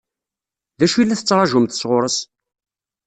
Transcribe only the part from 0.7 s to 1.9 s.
D acu i la tettṛaǧumt